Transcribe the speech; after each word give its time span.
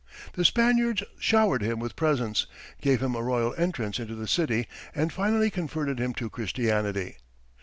The 0.33 0.43
Spaniards 0.43 1.03
showered 1.19 1.61
him 1.61 1.77
with 1.77 1.95
presents, 1.95 2.47
gave 2.81 3.03
him 3.03 3.13
a 3.13 3.21
royal 3.21 3.53
entrance 3.55 3.99
into 3.99 4.15
the 4.15 4.27
city, 4.27 4.67
and 4.95 5.13
finally 5.13 5.51
converted 5.51 5.99
him 5.99 6.15
to 6.15 6.27
Christianity. 6.27 7.17